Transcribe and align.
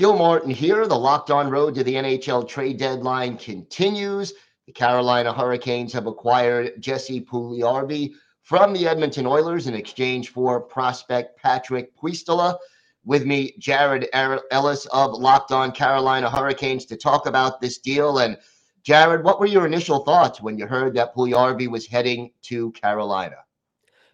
Gil 0.00 0.16
Martin 0.16 0.50
here. 0.50 0.86
The 0.86 0.96
locked 0.96 1.30
on 1.30 1.50
road 1.50 1.74
to 1.74 1.84
the 1.84 1.92
NHL 1.92 2.48
trade 2.48 2.78
deadline 2.78 3.36
continues. 3.36 4.32
The 4.64 4.72
Carolina 4.72 5.30
Hurricanes 5.30 5.92
have 5.92 6.06
acquired 6.06 6.80
Jesse 6.80 7.20
Puljujarvi 7.20 8.14
from 8.40 8.72
the 8.72 8.88
Edmonton 8.88 9.26
Oilers 9.26 9.66
in 9.66 9.74
exchange 9.74 10.30
for 10.30 10.58
prospect 10.58 11.38
Patrik 11.38 11.88
Puistola. 12.02 12.56
With 13.04 13.26
me, 13.26 13.52
Jared 13.58 14.08
er-, 14.14 14.40
Ellis 14.50 14.86
of 14.86 15.12
Locked 15.12 15.52
On 15.52 15.70
Carolina 15.70 16.30
Hurricanes 16.30 16.86
to 16.86 16.96
talk 16.96 17.26
about 17.26 17.60
this 17.60 17.76
deal. 17.76 18.20
And 18.20 18.38
Jared, 18.82 19.22
what 19.22 19.38
were 19.38 19.44
your 19.44 19.66
initial 19.66 20.06
thoughts 20.06 20.40
when 20.40 20.56
you 20.56 20.66
heard 20.66 20.94
that 20.94 21.14
Puljujarvi 21.14 21.68
was 21.68 21.86
heading 21.86 22.30
to 22.44 22.72
Carolina? 22.72 23.36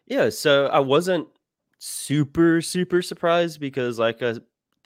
Yeah, 0.07 0.31
so 0.31 0.67
I 0.67 0.81
wasn't 0.81 1.29
super 1.79 2.61
super 2.61 3.03
surprised 3.03 3.61
because, 3.61 4.01
like 4.01 4.21
I 4.21 4.35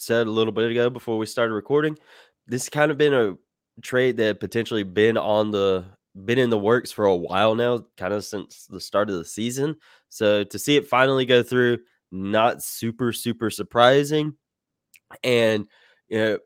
said 0.02 0.26
a 0.26 0.30
little 0.30 0.52
bit 0.52 0.70
ago 0.70 0.90
before 0.90 1.18
we 1.18 1.26
started 1.26 1.54
recording, 1.54 1.98
this 2.46 2.64
has 2.64 2.68
kind 2.68 2.90
of 2.90 2.98
been 2.98 3.14
a 3.14 3.34
trade 3.82 4.16
that 4.18 4.40
potentially 4.40 4.82
been 4.82 5.16
on 5.16 5.50
the 5.50 5.84
been 6.24 6.38
in 6.38 6.50
the 6.50 6.58
works 6.58 6.90
for 6.90 7.04
a 7.04 7.16
while 7.16 7.54
now, 7.54 7.84
kind 7.96 8.12
of 8.12 8.24
since 8.24 8.66
the 8.66 8.80
start 8.80 9.08
of 9.10 9.16
the 9.16 9.24
season. 9.24 9.76
So 10.08 10.44
to 10.44 10.58
see 10.58 10.76
it 10.76 10.88
finally 10.88 11.24
go 11.24 11.42
through, 11.42 11.78
not 12.10 12.62
super 12.62 13.12
super 13.12 13.50
surprising, 13.50 14.34
and 15.22 15.66
you 16.08 16.18
know 16.18 16.38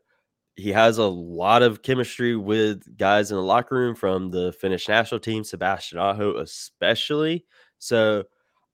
he 0.55 0.71
has 0.71 0.97
a 0.97 1.05
lot 1.05 1.63
of 1.63 1.81
chemistry 1.81 2.35
with 2.35 2.97
guys 2.97 3.31
in 3.31 3.37
the 3.37 3.43
locker 3.43 3.75
room 3.75 3.95
from 3.95 4.31
the 4.31 4.53
Finnish 4.53 4.87
national 4.87 5.19
team, 5.19 5.43
Sebastian 5.43 5.99
Aho 5.99 6.37
especially. 6.37 7.45
So 7.77 8.23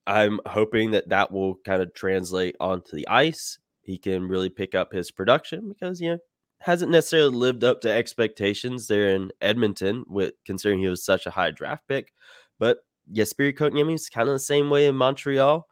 I'm 0.05 0.39
hoping 0.45 0.91
that 0.91 1.09
that 1.09 1.31
will 1.31 1.55
kind 1.65 1.81
of 1.81 1.93
translate 1.93 2.55
onto 2.59 2.95
the 2.95 3.07
ice. 3.07 3.57
He 3.91 3.97
can 3.97 4.27
really 4.27 4.49
pick 4.49 4.73
up 4.73 4.93
his 4.93 5.11
production 5.11 5.67
because 5.67 5.99
you 5.99 6.11
know 6.11 6.19
hasn't 6.61 6.91
necessarily 6.91 7.35
lived 7.35 7.63
up 7.63 7.81
to 7.81 7.91
expectations 7.91 8.87
there 8.87 9.15
in 9.15 9.31
Edmonton, 9.41 10.05
with 10.07 10.33
considering 10.45 10.79
he 10.79 10.87
was 10.87 11.03
such 11.03 11.25
a 11.25 11.31
high 11.31 11.51
draft 11.51 11.87
pick. 11.87 12.13
But 12.59 12.77
Jesperi 13.11 13.57
Kotkaniemi 13.57 13.95
is 13.95 14.09
kind 14.09 14.29
of 14.29 14.35
the 14.35 14.39
same 14.39 14.69
way 14.69 14.85
in 14.85 14.95
Montreal. 14.95 15.67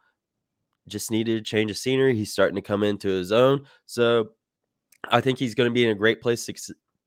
Just 0.88 1.10
needed 1.10 1.40
a 1.40 1.44
change 1.44 1.70
of 1.70 1.78
scenery. 1.78 2.16
He's 2.16 2.32
starting 2.32 2.56
to 2.56 2.62
come 2.62 2.82
into 2.82 3.08
his 3.08 3.30
own. 3.30 3.66
So 3.86 4.30
I 5.08 5.20
think 5.20 5.38
he's 5.38 5.54
going 5.54 5.70
to 5.70 5.74
be 5.74 5.84
in 5.84 5.90
a 5.90 5.94
great 5.94 6.20
place 6.20 6.48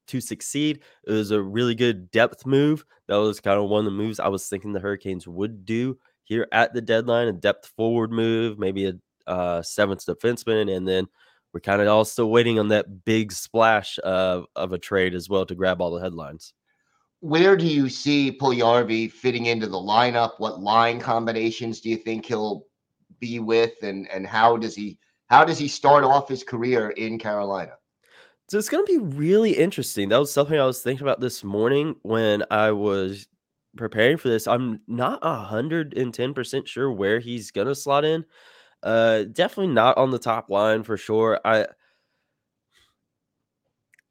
to 0.07 0.21
succeed. 0.21 0.79
It 1.05 1.11
was 1.11 1.31
a 1.31 1.41
really 1.41 1.75
good 1.75 2.09
depth 2.11 2.45
move. 2.45 2.85
That 3.09 3.17
was 3.17 3.41
kind 3.41 3.59
of 3.59 3.69
one 3.69 3.79
of 3.79 3.85
the 3.85 3.91
moves 3.91 4.19
I 4.19 4.29
was 4.29 4.47
thinking 4.47 4.71
the 4.71 4.79
Hurricanes 4.79 5.27
would 5.27 5.65
do 5.65 5.99
here 6.23 6.47
at 6.53 6.73
the 6.73 6.81
deadline 6.81 7.27
a 7.27 7.33
depth 7.33 7.73
forward 7.75 8.11
move, 8.11 8.57
maybe 8.57 8.85
a 8.85 8.93
uh, 9.27 9.61
seventh 9.61 10.05
defenseman, 10.05 10.75
and 10.75 10.87
then 10.87 11.07
we're 11.53 11.59
kind 11.59 11.81
of 11.81 11.87
all 11.87 12.05
still 12.05 12.31
waiting 12.31 12.59
on 12.59 12.69
that 12.69 13.05
big 13.05 13.31
splash 13.31 13.99
of, 13.99 14.45
of 14.55 14.73
a 14.73 14.77
trade 14.77 15.13
as 15.13 15.29
well 15.29 15.45
to 15.45 15.55
grab 15.55 15.81
all 15.81 15.91
the 15.91 16.01
headlines. 16.01 16.53
Where 17.19 17.55
do 17.55 17.65
you 17.65 17.89
see 17.89 18.37
Puljujarvi 18.37 19.11
fitting 19.11 19.45
into 19.45 19.67
the 19.67 19.77
lineup? 19.77 20.33
What 20.39 20.61
line 20.61 20.99
combinations 20.99 21.79
do 21.79 21.89
you 21.89 21.97
think 21.97 22.25
he'll 22.25 22.65
be 23.19 23.39
with, 23.39 23.73
and 23.81 24.09
and 24.11 24.27
how 24.27 24.57
does 24.57 24.75
he 24.75 24.97
how 25.27 25.45
does 25.45 25.57
he 25.57 25.67
start 25.67 26.03
off 26.03 26.27
his 26.27 26.43
career 26.43 26.89
in 26.91 27.17
Carolina? 27.17 27.73
So 28.49 28.57
it's 28.57 28.69
going 28.69 28.85
to 28.85 28.99
be 28.99 29.17
really 29.17 29.51
interesting. 29.51 30.09
That 30.09 30.19
was 30.19 30.31
something 30.31 30.59
I 30.59 30.65
was 30.65 30.81
thinking 30.81 31.05
about 31.05 31.21
this 31.21 31.43
morning 31.43 31.95
when 32.01 32.43
I 32.51 32.71
was 32.71 33.25
preparing 33.77 34.17
for 34.17 34.29
this. 34.29 34.47
I'm 34.47 34.81
not 34.87 35.21
110% 35.21 36.67
sure 36.67 36.91
where 36.91 37.19
he's 37.19 37.51
going 37.51 37.67
to 37.67 37.75
slot 37.75 38.05
in. 38.05 38.25
Uh 38.83 39.23
definitely 39.23 39.73
not 39.73 39.97
on 39.97 40.11
the 40.11 40.19
top 40.19 40.49
line 40.49 40.83
for 40.83 40.97
sure. 40.97 41.39
I 41.45 41.67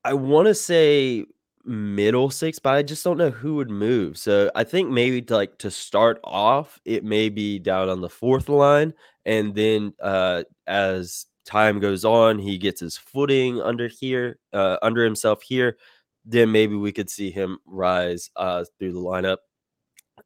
I 0.04 0.14
want 0.14 0.48
to 0.48 0.54
say 0.54 1.24
middle 1.64 2.30
six, 2.30 2.58
but 2.58 2.74
I 2.74 2.82
just 2.82 3.04
don't 3.04 3.18
know 3.18 3.30
who 3.30 3.54
would 3.56 3.70
move. 3.70 4.18
So 4.18 4.50
I 4.54 4.64
think 4.64 4.90
maybe 4.90 5.22
to 5.22 5.34
like 5.36 5.58
to 5.58 5.70
start 5.70 6.18
off, 6.24 6.80
it 6.84 7.04
may 7.04 7.28
be 7.28 7.58
down 7.58 7.88
on 7.88 8.00
the 8.00 8.08
fourth 8.08 8.48
line, 8.48 8.94
and 9.26 9.54
then 9.54 9.94
uh 10.00 10.42
as 10.66 11.26
time 11.44 11.78
goes 11.80 12.04
on, 12.04 12.38
he 12.38 12.58
gets 12.58 12.80
his 12.80 12.96
footing 12.96 13.60
under 13.60 13.88
here, 13.88 14.38
uh, 14.52 14.76
under 14.82 15.04
himself 15.04 15.42
here, 15.42 15.76
then 16.24 16.52
maybe 16.52 16.76
we 16.76 16.92
could 16.92 17.10
see 17.10 17.30
him 17.32 17.58
rise 17.66 18.30
uh, 18.36 18.64
through 18.78 18.92
the 18.92 19.00
lineup. 19.00 19.38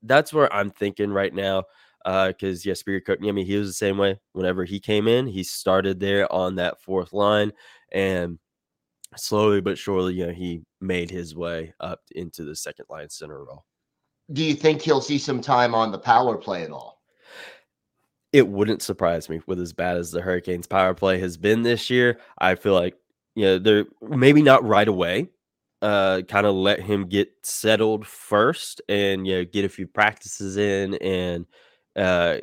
That's 0.03 0.33
where 0.33 0.53
I'm 0.53 0.71
thinking 0.71 1.11
right 1.11 1.33
now. 1.35 1.65
Because 2.07 2.67
uh, 2.67 2.75
I 3.11 3.33
mean, 3.33 3.47
he 3.47 3.57
was 3.57 3.69
the 3.69 3.75
same 3.75 3.99
way. 3.99 4.19
Whenever 4.33 4.65
he 4.65 4.81
came 4.81 5.09
in, 5.09 5.27
he 5.27 5.43
started 5.43 6.01
there 6.01 6.33
on 6.33 6.55
that 6.55 6.81
fourth 6.81 7.13
line, 7.13 7.53
and 7.93 8.39
slowly 9.17 9.61
but 9.61 9.77
surely, 9.77 10.15
you 10.15 10.27
know, 10.27 10.33
he 10.33 10.63
made 10.81 11.11
his 11.11 11.35
way 11.35 11.75
up 11.81 12.01
into 12.15 12.45
the 12.45 12.57
second 12.57 12.87
line 12.89 13.11
center 13.11 13.45
role. 13.45 13.65
Do 14.33 14.43
you 14.43 14.55
think 14.55 14.83
he'll 14.83 15.01
see 15.01 15.19
some 15.19 15.41
time 15.41 15.75
on 15.75 15.93
the 15.93 15.99
power 15.99 16.37
play 16.37 16.63
at 16.63 16.71
all? 16.71 16.97
it 18.37 18.47
wouldn't 18.47 18.83
surprise 18.83 19.31
me 19.31 19.41
with 19.47 19.59
as 19.59 19.73
bad 19.73 19.97
as 19.97 20.11
the 20.11 20.21
Hurricanes 20.21 20.67
power 20.67 20.93
play 20.93 21.19
has 21.21 21.39
been 21.39 21.63
this 21.63 21.89
year. 21.89 22.21
I 22.39 22.55
feel 22.55 22.75
like, 22.75 22.95
you 23.35 23.45
know, 23.45 23.59
they're 23.59 23.87
maybe 24.03 24.43
not 24.43 24.63
right 24.63 24.87
away. 24.87 25.31
Uh, 25.81 26.21
kind 26.29 26.47
of 26.47 26.55
let 26.55 26.81
him 26.81 27.09
get 27.09 27.31
settled 27.43 28.07
first 28.07 28.83
and 28.89 29.27
you 29.27 29.37
know 29.37 29.45
get 29.45 29.65
a 29.65 29.69
few 29.69 29.87
practices 29.87 30.57
in 30.57 30.95
and 30.97 31.47
uh 31.97 32.39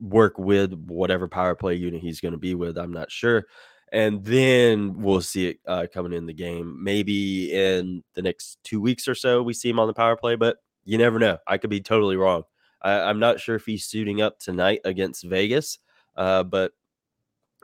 work 0.00 0.38
with 0.38 0.72
whatever 0.86 1.28
power 1.28 1.54
play 1.54 1.74
unit 1.74 2.00
he's 2.00 2.20
going 2.20 2.32
to 2.32 2.38
be 2.38 2.54
with. 2.54 2.78
I'm 2.78 2.92
not 2.92 3.10
sure. 3.10 3.46
And 3.92 4.24
then 4.24 5.00
we'll 5.00 5.20
see 5.20 5.48
it 5.48 5.58
uh, 5.66 5.86
coming 5.92 6.12
in 6.12 6.26
the 6.26 6.32
game. 6.32 6.82
Maybe 6.82 7.52
in 7.52 8.02
the 8.14 8.22
next 8.22 8.58
two 8.64 8.80
weeks 8.80 9.06
or 9.06 9.14
so, 9.14 9.42
we 9.42 9.54
see 9.54 9.68
him 9.68 9.78
on 9.78 9.86
the 9.86 9.94
power 9.94 10.16
play, 10.16 10.34
but 10.34 10.58
you 10.84 10.98
never 10.98 11.18
know. 11.18 11.38
I 11.46 11.58
could 11.58 11.70
be 11.70 11.80
totally 11.80 12.16
wrong. 12.16 12.42
I, 12.82 13.10
am 13.10 13.18
not 13.18 13.40
sure 13.40 13.56
if 13.56 13.64
he's 13.64 13.86
suiting 13.86 14.20
up 14.20 14.38
tonight 14.38 14.80
against 14.84 15.24
Vegas, 15.24 15.78
uh, 16.16 16.42
but 16.42 16.72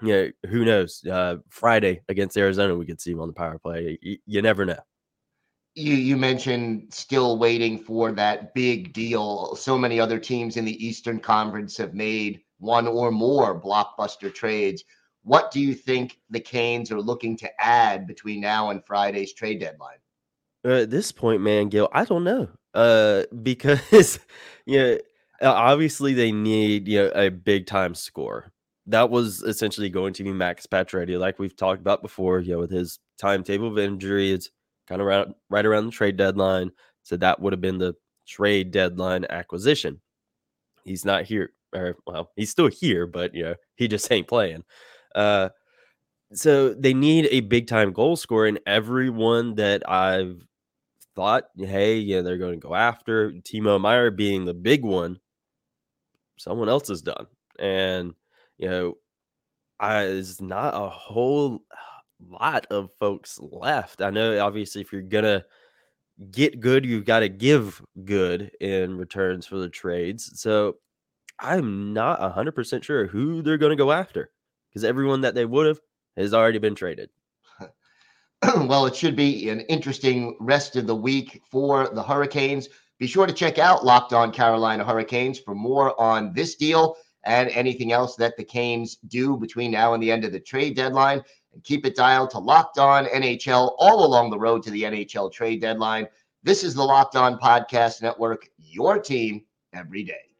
yeah, 0.02 0.28
who 0.48 0.64
knows? 0.64 1.04
Uh, 1.04 1.36
Friday 1.48 2.00
against 2.08 2.36
Arizona, 2.36 2.74
we 2.74 2.86
could 2.86 3.00
see 3.00 3.12
him 3.12 3.20
on 3.20 3.28
the 3.28 3.34
power 3.34 3.58
play. 3.58 3.98
You, 4.00 4.18
you 4.26 4.42
never 4.42 4.64
know. 4.64 4.78
You, 5.74 5.94
you 5.94 6.16
mentioned 6.16 6.92
still 6.92 7.38
waiting 7.38 7.78
for 7.78 8.12
that 8.12 8.54
big 8.54 8.92
deal. 8.92 9.56
So 9.56 9.78
many 9.78 9.98
other 9.98 10.18
teams 10.18 10.56
in 10.56 10.64
the 10.64 10.86
Eastern 10.86 11.18
Conference 11.18 11.76
have 11.78 11.94
made 11.94 12.42
one 12.58 12.86
or 12.86 13.10
more 13.10 13.60
blockbuster 13.60 14.32
trades. 14.32 14.84
What 15.24 15.50
do 15.50 15.60
you 15.60 15.74
think 15.74 16.18
the 16.30 16.40
Canes 16.40 16.90
are 16.92 17.00
looking 17.00 17.36
to 17.38 17.50
add 17.60 18.06
between 18.06 18.40
now 18.40 18.70
and 18.70 18.84
Friday's 18.84 19.32
trade 19.32 19.60
deadline? 19.60 19.98
Uh, 20.64 20.82
at 20.82 20.90
this 20.90 21.12
point, 21.12 21.42
man, 21.42 21.68
Gil, 21.68 21.88
I 21.92 22.04
don't 22.04 22.24
know. 22.24 22.48
Uh, 22.74 23.24
because 23.42 24.18
you 24.66 24.78
know, 24.78 24.98
obviously 25.50 26.14
they 26.14 26.32
need 26.32 26.88
you 26.88 27.04
know 27.04 27.12
a 27.14 27.30
big 27.30 27.66
time 27.66 27.94
score. 27.94 28.52
That 28.86 29.10
was 29.10 29.42
essentially 29.42 29.90
going 29.90 30.12
to 30.14 30.24
be 30.24 30.32
Max 30.32 30.66
Pacioretty, 30.66 31.18
like 31.18 31.38
we've 31.38 31.56
talked 31.56 31.80
about 31.80 32.02
before. 32.02 32.40
You 32.40 32.52
know, 32.52 32.58
with 32.58 32.70
his 32.70 32.98
timetable 33.18 33.68
of 33.68 33.78
injury, 33.78 34.32
it's 34.32 34.50
kind 34.88 35.00
of 35.00 35.06
around, 35.06 35.34
right 35.50 35.66
around 35.66 35.86
the 35.86 35.92
trade 35.92 36.16
deadline. 36.16 36.70
So 37.02 37.16
that 37.16 37.40
would 37.40 37.52
have 37.52 37.60
been 37.60 37.78
the 37.78 37.94
trade 38.26 38.70
deadline 38.70 39.26
acquisition. 39.30 40.00
He's 40.84 41.04
not 41.04 41.24
here, 41.24 41.52
or 41.74 41.96
well, 42.06 42.30
he's 42.36 42.50
still 42.50 42.68
here, 42.68 43.06
but 43.06 43.34
you 43.34 43.42
know, 43.42 43.54
he 43.76 43.88
just 43.88 44.10
ain't 44.12 44.28
playing. 44.28 44.64
Uh, 45.14 45.50
so 46.32 46.72
they 46.74 46.94
need 46.94 47.28
a 47.30 47.40
big 47.40 47.66
time 47.66 47.92
goal 47.92 48.16
scorer, 48.16 48.46
and 48.46 48.60
everyone 48.66 49.54
that 49.56 49.88
I've 49.88 50.40
thought, 51.14 51.44
hey, 51.56 51.98
yeah, 51.98 52.22
they're 52.22 52.38
going 52.38 52.58
to 52.58 52.66
go 52.66 52.74
after 52.74 53.32
Timo 53.32 53.80
Meier 53.80 54.10
being 54.10 54.44
the 54.44 54.54
big 54.54 54.82
one. 54.82 55.18
Someone 56.38 56.68
else 56.68 56.90
is 56.90 57.02
done, 57.02 57.26
and 57.58 58.14
you 58.58 58.68
know, 58.68 58.94
I 59.78 60.04
there's 60.04 60.40
not 60.40 60.74
a 60.74 60.88
whole 60.88 61.62
lot 62.30 62.66
of 62.70 62.90
folks 62.98 63.38
left. 63.40 64.02
I 64.02 64.10
know, 64.10 64.44
obviously, 64.44 64.80
if 64.80 64.92
you're 64.92 65.02
gonna 65.02 65.44
get 66.30 66.60
good, 66.60 66.84
you've 66.84 67.04
got 67.04 67.20
to 67.20 67.28
give 67.28 67.82
good 68.04 68.50
in 68.60 68.96
returns 68.96 69.46
for 69.46 69.56
the 69.58 69.68
trades. 69.68 70.40
So 70.40 70.76
I'm 71.38 71.92
not 71.92 72.20
100% 72.20 72.82
sure 72.82 73.06
who 73.06 73.42
they're 73.42 73.58
going 73.58 73.70
to 73.70 73.76
go 73.76 73.92
after 73.92 74.30
because 74.68 74.84
everyone 74.84 75.22
that 75.22 75.34
they 75.34 75.44
would 75.44 75.66
have 75.66 75.80
has 76.16 76.34
already 76.34 76.58
been 76.58 76.74
traded. 76.74 77.10
well, 78.56 78.86
it 78.86 78.94
should 78.94 79.16
be 79.16 79.48
an 79.48 79.60
interesting 79.62 80.36
rest 80.40 80.76
of 80.76 80.86
the 80.86 80.94
week 80.94 81.42
for 81.50 81.88
the 81.88 82.02
Hurricanes. 82.02 82.68
Be 82.98 83.06
sure 83.06 83.26
to 83.26 83.32
check 83.32 83.58
out 83.58 83.84
Locked 83.84 84.12
On 84.12 84.30
Carolina 84.32 84.84
Hurricanes 84.84 85.38
for 85.38 85.54
more 85.54 86.00
on 86.00 86.32
this 86.32 86.54
deal 86.54 86.96
and 87.24 87.50
anything 87.50 87.92
else 87.92 88.16
that 88.16 88.36
the 88.36 88.44
Canes 88.44 88.96
do 89.08 89.36
between 89.36 89.70
now 89.70 89.94
and 89.94 90.02
the 90.02 90.10
end 90.10 90.24
of 90.24 90.32
the 90.32 90.40
trade 90.40 90.76
deadline. 90.76 91.22
And 91.52 91.62
keep 91.62 91.84
it 91.84 91.94
dialed 91.94 92.30
to 92.30 92.38
Locked 92.38 92.78
On 92.78 93.04
NHL 93.06 93.74
all 93.78 94.06
along 94.06 94.30
the 94.30 94.38
road 94.38 94.62
to 94.64 94.70
the 94.70 94.82
NHL 94.82 95.30
trade 95.30 95.60
deadline. 95.60 96.06
This 96.42 96.64
is 96.64 96.74
the 96.74 96.82
Locked 96.82 97.16
On 97.16 97.38
Podcast 97.38 98.02
Network, 98.02 98.48
your 98.58 98.98
team 98.98 99.44
every 99.74 100.02
day. 100.02 100.31